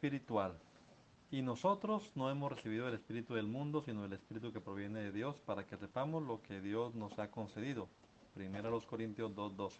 Espiritual. 0.00 0.54
Y 1.30 1.42
nosotros 1.42 2.10
no 2.14 2.30
hemos 2.30 2.50
recibido 2.50 2.88
el 2.88 2.94
espíritu 2.94 3.34
del 3.34 3.46
mundo, 3.46 3.82
sino 3.82 4.06
el 4.06 4.14
espíritu 4.14 4.50
que 4.50 4.60
proviene 4.62 5.00
de 5.00 5.12
Dios, 5.12 5.36
para 5.44 5.66
que 5.66 5.76
sepamos 5.76 6.22
lo 6.22 6.40
que 6.40 6.62
Dios 6.62 6.94
nos 6.94 7.18
ha 7.18 7.30
concedido. 7.30 7.86
Primero 8.32 8.70
los 8.70 8.86
Corintios 8.86 9.34
2:12. 9.34 9.78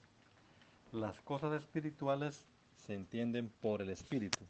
Las 0.93 1.19
cosas 1.23 1.59
espirituales 1.59 2.45
se 2.77 2.93
entienden 2.93 3.51
por 3.63 3.81
el 3.81 3.89
espíritu. 3.89 4.41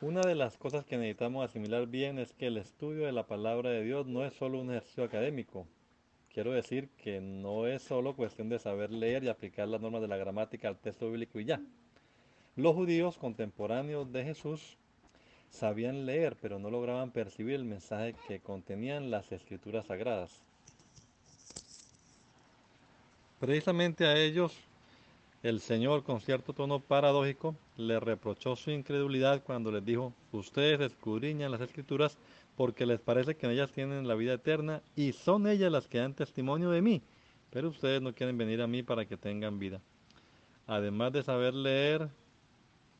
Una 0.00 0.22
de 0.22 0.34
las 0.34 0.56
cosas 0.56 0.84
que 0.84 0.98
necesitamos 0.98 1.44
asimilar 1.44 1.86
bien 1.86 2.18
es 2.18 2.32
que 2.32 2.48
el 2.48 2.56
estudio 2.56 3.06
de 3.06 3.12
la 3.12 3.28
palabra 3.28 3.70
de 3.70 3.84
Dios 3.84 4.08
no 4.08 4.24
es 4.24 4.34
solo 4.34 4.60
un 4.60 4.70
ejercicio 4.70 5.04
académico. 5.04 5.68
Quiero 6.34 6.50
decir 6.50 6.88
que 6.96 7.20
no 7.20 7.68
es 7.68 7.82
solo 7.82 8.16
cuestión 8.16 8.48
de 8.48 8.58
saber 8.58 8.90
leer 8.90 9.22
y 9.22 9.28
aplicar 9.28 9.68
las 9.68 9.80
normas 9.80 10.02
de 10.02 10.08
la 10.08 10.16
gramática 10.16 10.66
al 10.66 10.80
texto 10.80 11.08
bíblico 11.08 11.38
y 11.38 11.44
ya. 11.44 11.60
Los 12.56 12.74
judíos 12.74 13.18
contemporáneos 13.18 14.10
de 14.10 14.24
Jesús 14.24 14.78
sabían 15.50 16.06
leer, 16.06 16.36
pero 16.40 16.58
no 16.58 16.70
lograban 16.70 17.10
percibir 17.10 17.54
el 17.54 17.64
mensaje 17.64 18.14
que 18.26 18.40
contenían 18.40 19.10
las 19.10 19.30
escrituras 19.30 19.86
sagradas. 19.86 20.40
Precisamente 23.38 24.06
a 24.06 24.16
ellos, 24.16 24.56
el 25.42 25.60
Señor, 25.60 26.02
con 26.02 26.22
cierto 26.22 26.54
tono 26.54 26.80
paradójico, 26.80 27.54
le 27.76 28.00
reprochó 28.00 28.56
su 28.56 28.70
incredulidad 28.70 29.42
cuando 29.42 29.70
les 29.70 29.84
dijo, 29.84 30.14
ustedes 30.32 30.80
escudriñan 30.80 31.50
las 31.52 31.60
escrituras 31.60 32.16
porque 32.56 32.86
les 32.86 33.00
parece 33.00 33.36
que 33.36 33.44
en 33.44 33.52
ellas 33.52 33.70
tienen 33.70 34.08
la 34.08 34.14
vida 34.14 34.32
eterna 34.32 34.80
y 34.96 35.12
son 35.12 35.46
ellas 35.46 35.70
las 35.70 35.88
que 35.88 35.98
dan 35.98 36.14
testimonio 36.14 36.70
de 36.70 36.80
mí, 36.80 37.02
pero 37.50 37.68
ustedes 37.68 38.00
no 38.00 38.14
quieren 38.14 38.38
venir 38.38 38.62
a 38.62 38.66
mí 38.66 38.82
para 38.82 39.04
que 39.04 39.18
tengan 39.18 39.58
vida. 39.58 39.82
Además 40.66 41.12
de 41.12 41.22
saber 41.22 41.52
leer, 41.52 42.08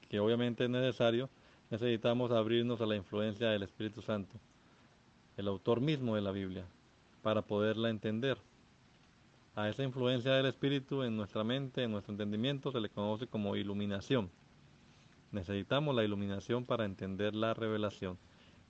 que 0.08 0.20
obviamente 0.20 0.64
es 0.64 0.70
necesario, 0.70 1.28
necesitamos 1.70 2.30
abrirnos 2.30 2.80
a 2.80 2.86
la 2.86 2.96
influencia 2.96 3.48
del 3.48 3.62
Espíritu 3.62 4.02
Santo, 4.02 4.34
el 5.36 5.48
autor 5.48 5.80
mismo 5.80 6.14
de 6.14 6.22
la 6.22 6.32
Biblia, 6.32 6.64
para 7.22 7.42
poderla 7.42 7.90
entender. 7.90 8.38
A 9.54 9.68
esa 9.68 9.82
influencia 9.82 10.32
del 10.32 10.46
Espíritu 10.46 11.02
en 11.02 11.16
nuestra 11.16 11.42
mente, 11.42 11.82
en 11.82 11.90
nuestro 11.90 12.12
entendimiento, 12.12 12.70
se 12.70 12.80
le 12.80 12.90
conoce 12.90 13.26
como 13.26 13.56
iluminación. 13.56 14.30
Necesitamos 15.32 15.94
la 15.94 16.04
iluminación 16.04 16.64
para 16.64 16.84
entender 16.84 17.34
la 17.34 17.54
revelación. 17.54 18.18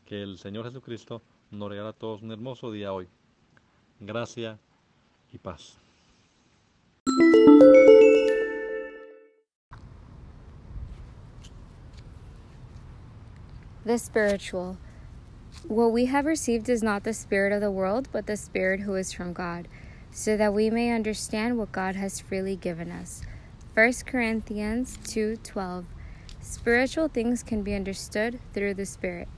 Que 0.04 0.22
el 0.22 0.38
Señor 0.38 0.64
Jesucristo 0.66 1.22
nos 1.50 1.68
regala 1.68 1.90
a 1.90 1.92
todos 1.92 2.22
un 2.22 2.30
hermoso 2.30 2.70
día 2.70 2.92
hoy. 2.92 3.08
Gracia 3.98 4.58
y 5.32 5.38
paz. 5.38 5.85
The 13.86 13.98
spiritual. 13.98 14.78
What 15.68 15.92
we 15.92 16.06
have 16.06 16.26
received 16.26 16.68
is 16.68 16.82
not 16.82 17.04
the 17.04 17.12
spirit 17.12 17.52
of 17.52 17.60
the 17.60 17.70
world, 17.70 18.08
but 18.10 18.26
the 18.26 18.36
spirit 18.36 18.80
who 18.80 18.96
is 18.96 19.12
from 19.12 19.32
God, 19.32 19.68
so 20.10 20.36
that 20.36 20.52
we 20.52 20.70
may 20.70 20.90
understand 20.90 21.56
what 21.56 21.70
God 21.70 21.94
has 21.94 22.18
freely 22.18 22.56
given 22.56 22.90
us. 22.90 23.22
1 23.74 24.04
Corinthians 24.04 24.98
2:12. 25.04 25.84
Spiritual 26.40 27.06
things 27.06 27.44
can 27.44 27.62
be 27.62 27.76
understood 27.76 28.40
through 28.52 28.74
the 28.74 28.86
spirit. 28.86 29.28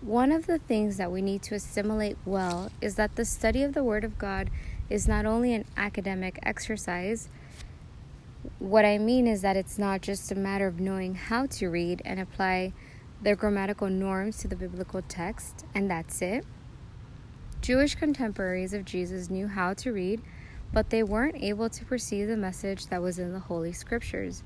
One 0.00 0.32
of 0.32 0.46
the 0.46 0.58
things 0.58 0.96
that 0.96 1.12
we 1.12 1.20
need 1.20 1.42
to 1.42 1.54
assimilate 1.54 2.16
well 2.24 2.72
is 2.80 2.94
that 2.94 3.16
the 3.16 3.26
study 3.26 3.62
of 3.62 3.74
the 3.74 3.84
word 3.84 4.04
of 4.04 4.16
God 4.16 4.48
is 4.88 5.06
not 5.06 5.26
only 5.26 5.52
an 5.52 5.66
academic 5.76 6.38
exercise, 6.44 7.28
what 8.58 8.86
I 8.86 8.96
mean 8.96 9.26
is 9.26 9.42
that 9.42 9.58
it's 9.58 9.78
not 9.78 10.00
just 10.00 10.32
a 10.32 10.34
matter 10.34 10.66
of 10.66 10.80
knowing 10.80 11.14
how 11.14 11.44
to 11.44 11.68
read 11.68 12.00
and 12.06 12.18
apply 12.18 12.72
their 13.22 13.36
grammatical 13.36 13.88
norms 13.88 14.38
to 14.38 14.48
the 14.48 14.56
biblical 14.56 15.00
text, 15.02 15.64
and 15.74 15.88
that's 15.88 16.20
it. 16.20 16.44
Jewish 17.60 17.94
contemporaries 17.94 18.74
of 18.74 18.84
Jesus 18.84 19.30
knew 19.30 19.46
how 19.46 19.72
to 19.74 19.92
read, 19.92 20.20
but 20.72 20.90
they 20.90 21.04
weren't 21.04 21.40
able 21.40 21.70
to 21.70 21.84
perceive 21.84 22.26
the 22.26 22.36
message 22.36 22.88
that 22.88 23.00
was 23.00 23.20
in 23.20 23.32
the 23.32 23.38
Holy 23.38 23.72
Scriptures. 23.72 24.42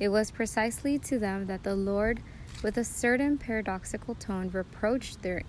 It 0.00 0.08
was 0.08 0.30
precisely 0.30 0.98
to 1.00 1.18
them 1.18 1.46
that 1.46 1.62
the 1.62 1.76
Lord, 1.76 2.20
with 2.62 2.78
a 2.78 2.84
certain 2.84 3.36
paradoxical 3.36 4.14
tone, 4.14 4.48
reproached 4.50 5.20
their 5.20 5.42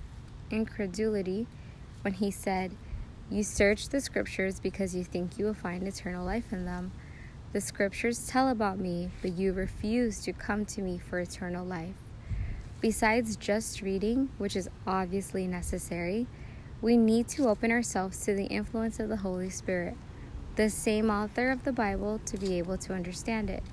incredulity 0.52 1.48
when 2.02 2.16
he 2.16 2.30
said, 2.30 2.76
You 3.30 3.44
search 3.44 3.88
the 3.88 4.02
Scriptures 4.02 4.60
because 4.60 4.94
you 4.94 5.06
think 5.06 5.40
you 5.40 5.46
will 5.46 5.54
find 5.54 5.88
eternal 5.88 6.26
life 6.26 6.52
in 6.52 6.66
them. 6.66 6.92
The 7.54 7.62
Scriptures 7.62 8.28
tell 8.28 8.50
about 8.50 8.78
me, 8.78 9.10
but 9.22 9.32
you 9.32 9.54
refuse 9.54 10.20
to 10.24 10.34
come 10.34 10.66
to 10.66 10.82
me 10.82 10.98
for 10.98 11.20
eternal 11.20 11.66
life. 11.66 11.96
Besides 12.82 13.38
just 13.38 13.82
reading, 13.82 14.30
which 14.38 14.56
is 14.56 14.70
obviously 14.86 15.48
necessary, 15.48 16.28
we 16.82 16.98
need 16.98 17.28
to 17.30 17.48
open 17.48 17.72
ourselves 17.72 18.24
to 18.26 18.34
the 18.36 18.46
influence 18.46 19.00
of 19.00 19.10
the 19.10 19.18
Holy 19.18 19.50
Spirit, 19.50 19.96
the 20.56 20.70
same 20.70 21.10
author 21.10 21.50
of 21.50 21.64
the 21.64 21.72
Bible, 21.72 22.20
to 22.26 22.38
be 22.38 22.58
able 22.58 22.78
to 22.78 22.94
understand 22.94 23.50
it. 23.50 23.64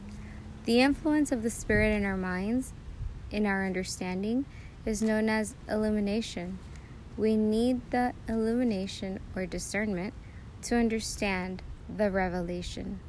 The 0.65 0.81
influence 0.81 1.33
of 1.33 1.43
the 1.43 1.51
Spirit 1.51 1.95
in 1.95 2.05
our 2.05 2.17
minds, 2.17 2.73
in 3.31 3.45
our 3.45 3.67
understanding, 3.67 4.47
is 4.87 5.03
known 5.03 5.29
as 5.29 5.57
illumination. 5.69 6.59
We 7.17 7.37
need 7.37 7.81
the 7.91 8.15
illumination 8.29 9.21
or 9.37 9.45
discernment 9.47 10.15
to 10.63 10.77
understand 10.77 11.63
the 11.95 12.11
revelation. 12.11 13.01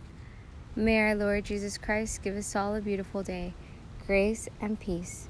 May 0.75 0.99
our 0.99 1.15
Lord 1.15 1.45
Jesus 1.45 1.77
Christ 1.77 2.23
give 2.23 2.35
us 2.35 2.55
all 2.55 2.75
a 2.75 2.81
beautiful 2.81 3.21
day, 3.21 3.53
grace 4.07 4.49
and 4.59 4.79
peace. 4.79 5.29